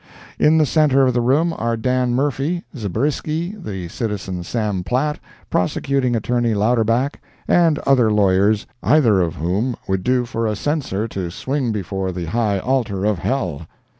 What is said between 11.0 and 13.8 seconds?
to swing before the high altar of hell.